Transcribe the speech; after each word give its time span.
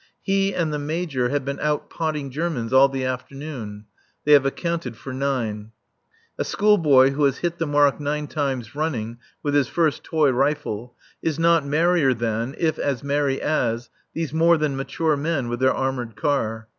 He 0.19 0.51
and 0.51 0.73
the 0.73 0.79
Major 0.79 1.29
have 1.29 1.45
been 1.45 1.59
out 1.59 1.87
potting 1.91 2.31
Germans 2.31 2.73
all 2.73 2.89
the 2.89 3.05
afternoon. 3.05 3.85
(They 4.25 4.31
have 4.31 4.47
accounted 4.47 4.97
for 4.97 5.13
nine.) 5.13 5.73
A 6.39 6.43
schoolboy 6.43 7.11
who 7.11 7.23
has 7.25 7.37
hit 7.37 7.59
the 7.59 7.67
mark 7.67 7.99
nine 7.99 8.25
times 8.25 8.73
running 8.73 9.19
with 9.43 9.53
his 9.53 9.67
first 9.67 10.03
toy 10.03 10.31
rifle 10.31 10.95
is 11.21 11.37
not 11.37 11.67
merrier 11.67 12.15
than, 12.15 12.55
if 12.57 12.79
as 12.79 13.03
merry 13.03 13.39
as, 13.43 13.91
these 14.15 14.33
more 14.33 14.57
than 14.57 14.75
mature 14.75 15.15
men 15.15 15.49
with 15.49 15.59
their 15.59 15.71
armoured 15.71 16.15
car. 16.15 16.67